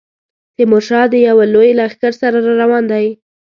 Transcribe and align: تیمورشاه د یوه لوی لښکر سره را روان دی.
تیمورشاه 0.55 1.05
د 1.11 1.15
یوه 1.27 1.45
لوی 1.53 1.69
لښکر 1.79 2.13
سره 2.21 2.37
را 2.45 2.53
روان 2.61 2.83
دی. 2.91 3.05